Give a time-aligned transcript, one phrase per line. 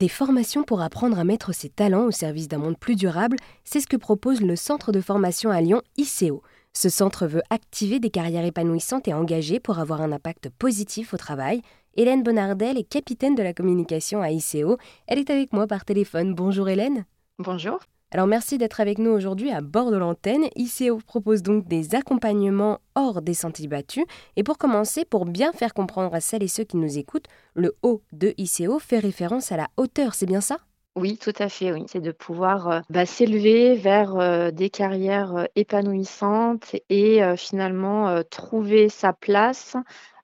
[0.00, 3.80] Des formations pour apprendre à mettre ses talents au service d'un monde plus durable, c'est
[3.80, 6.42] ce que propose le centre de formation à Lyon ICO.
[6.72, 11.18] Ce centre veut activer des carrières épanouissantes et engagées pour avoir un impact positif au
[11.18, 11.60] travail.
[11.96, 14.78] Hélène Bonardel est capitaine de la communication à ICO.
[15.06, 16.34] Elle est avec moi par téléphone.
[16.34, 17.04] Bonjour Hélène.
[17.38, 17.78] Bonjour.
[18.12, 20.48] Alors merci d'être avec nous aujourd'hui à bord de l'antenne.
[20.56, 24.04] ICO propose donc des accompagnements hors des sentiers battus.
[24.34, 27.76] Et pour commencer, pour bien faire comprendre à celles et ceux qui nous écoutent, le
[27.84, 30.58] haut de ICO fait référence à la hauteur, c'est bien ça?
[30.96, 31.84] Oui, tout à fait, oui.
[31.86, 38.88] C'est de pouvoir euh, bah, s'élever vers euh, des carrières euh, épanouissantes et finalement trouver
[38.88, 39.76] sa place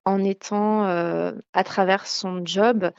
[0.04, 2.90] en étant, à travers son job,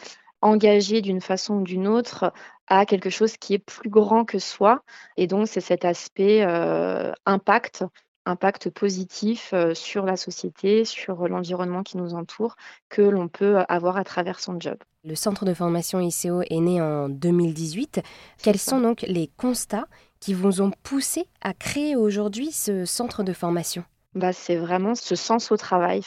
[0.47, 2.33] engagé d'une façon ou d'une autre
[2.67, 4.81] à quelque chose qui est plus grand que soi.
[5.15, 7.85] Et donc, c'est cet aspect euh, impact,
[8.25, 12.55] impact positif euh, sur la société, sur l'environnement qui nous entoure,
[12.89, 14.77] que l'on peut avoir à travers son job.
[15.03, 18.01] Le centre de formation ICO est né en 2018.
[18.43, 19.87] Quels sont donc les constats
[20.19, 23.85] qui vous ont poussé à créer aujourd'hui ce centre de formation?
[24.17, 26.01] Bah, c'est vraiment ce sens au travail.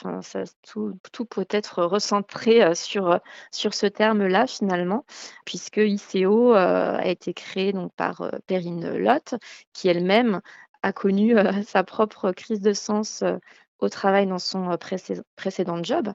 [0.63, 3.19] Tout, peut être recentré euh, sur, euh,
[3.53, 5.05] sur ce terme-là, finalement,
[5.45, 9.35] puisque ICO euh, a été créé donc, par Perrine Lotte,
[9.73, 10.41] qui elle-même
[10.83, 11.35] a connu
[11.67, 13.23] sa propre crise de sens
[13.79, 14.77] au travail dans son
[15.37, 16.13] précédent job,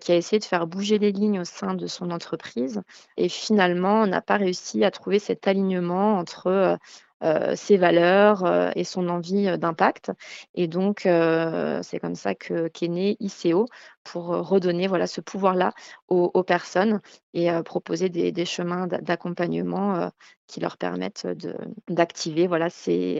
[0.00, 2.82] qui a essayé de faire bouger les lignes au sein de son entreprise.
[3.16, 6.76] Et finalement, n'a pas réussi à trouver cet alignement entre euh,
[7.56, 10.12] ses valeurs euh, et son envie euh, d'impact.
[10.54, 13.66] Et donc, c'est comme ça que qu'est né ICO
[14.02, 15.72] pour redonner voilà, ce pouvoir-là
[16.08, 17.00] aux, personnes
[17.32, 20.10] et proposer des, chemins d'accompagnement
[20.46, 21.26] qui leur permettent
[21.88, 22.68] d'activer voilà,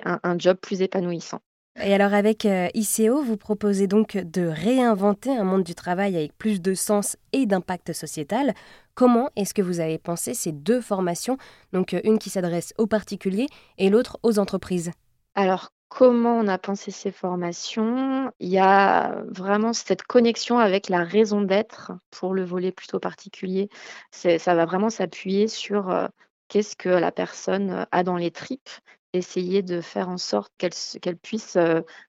[0.05, 1.41] un job plus épanouissant.
[1.83, 6.63] Et alors avec ICO, vous proposez donc de réinventer un monde du travail avec plus
[6.63, 8.55] de sens et d'impact sociétal.
[8.95, 11.37] Comment est-ce que vous avez pensé ces deux formations,
[11.73, 14.93] donc une qui s'adresse aux particuliers et l'autre aux entreprises
[15.35, 18.31] Alors comment on a pensé ces formations?
[18.39, 23.69] Il y a vraiment cette connexion avec la raison d'être pour le volet plutôt particulier.
[24.13, 26.09] Ça va vraiment s'appuyer sur
[26.47, 28.71] qu'est-ce que la personne a dans les tripes
[29.15, 31.57] essayer de faire en sorte qu'elle puisse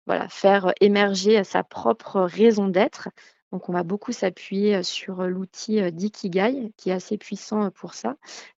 [0.06, 3.10] voilà, faire émerger sa propre raison d'être.
[3.52, 8.18] Donc, on va beaucoup s'appuyer sur l'outil d'Ikigai, qui est assez puissant pour ça.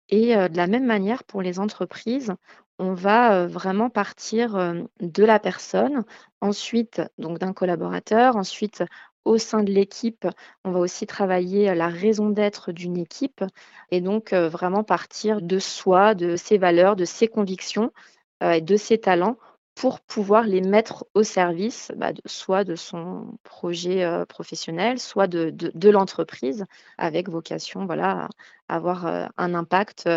[0.10, 2.34] Et de la même manière, pour les entreprises,
[2.80, 6.04] on va vraiment partir de la personne,
[6.42, 8.84] ensuite donc d'un collaborateur, ensuite
[9.26, 10.26] au sein de l'équipe,
[10.64, 13.44] on va aussi travailler la raison d'être d'une équipe
[13.92, 18.76] et donc vraiment partir de soi, de ses valeurs, de ses convictions euh, et de
[18.76, 19.38] ses talents
[19.78, 25.52] pour pouvoir les mettre au service bah, soit de son projet euh, professionnel, soit de,
[25.52, 26.66] de, l'entreprise,
[26.98, 28.28] avec vocation voilà,
[28.70, 30.10] à avoir euh, un impact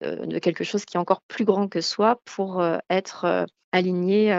[0.00, 4.36] de quelque chose qui est encore plus grand que soi pour être aligné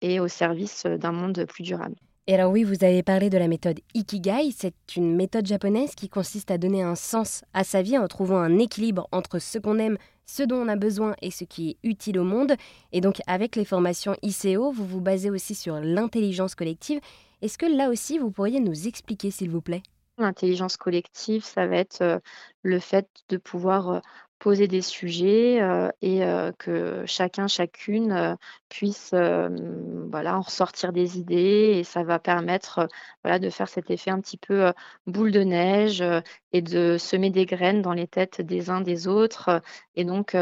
[0.00, 1.96] et au service d'un monde plus durable.
[2.28, 4.50] Et alors oui, vous avez parlé de la méthode Ikigai.
[4.56, 8.38] C'est une méthode japonaise qui consiste à donner un sens à sa vie en trouvant
[8.38, 9.96] un équilibre entre ce qu'on aime,
[10.26, 12.54] ce dont on a besoin et ce qui est utile au monde.
[12.92, 17.00] Et donc avec les formations ICO, vous vous basez aussi sur l'intelligence collective.
[17.42, 19.82] Est-ce que là aussi, vous pourriez nous expliquer, s'il vous plaît?
[20.18, 22.18] L'intelligence collective, ça va être euh,
[22.62, 24.00] le fait de pouvoir euh,
[24.38, 25.60] poser des sujets
[26.02, 26.20] et
[26.58, 28.36] que chacun, chacune
[28.68, 32.88] puisse voilà, en ressortir des idées et ça va permettre
[33.24, 34.72] de faire cet effet un petit peu
[35.06, 36.04] boule de neige
[36.52, 39.62] et de semer des graines dans les têtes des uns des autres.
[39.94, 40.36] Et donc,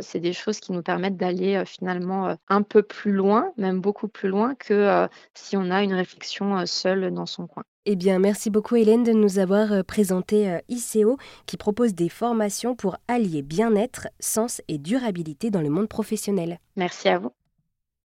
[0.00, 4.28] c'est des choses qui nous permettent d'aller finalement un peu plus loin, même beaucoup plus
[4.28, 7.64] loin que si on a une réflexion seule dans son coin.
[7.84, 12.96] Eh bien, merci beaucoup Hélène de nous avoir présenté ICO qui propose des formations pour
[13.08, 16.58] allier bien-être, sens et durabilité dans le monde professionnel.
[16.76, 17.32] Merci à vous.